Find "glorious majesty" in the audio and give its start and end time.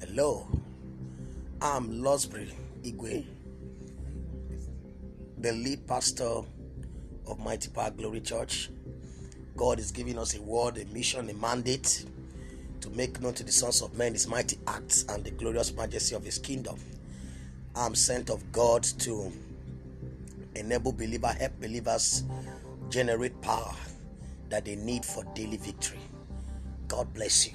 15.32-16.14